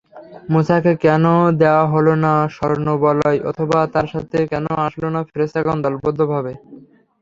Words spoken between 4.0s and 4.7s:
সাথে কেন